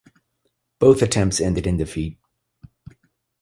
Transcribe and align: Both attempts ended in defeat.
Both 0.79 1.03
attempts 1.03 1.39
ended 1.39 1.67
in 1.67 1.77
defeat. 1.77 2.17